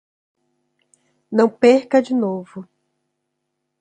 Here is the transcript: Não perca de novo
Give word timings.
Não 1.31 1.47
perca 1.47 2.01
de 2.01 2.15
novo 2.15 2.67